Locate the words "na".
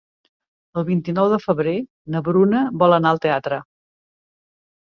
2.15-2.21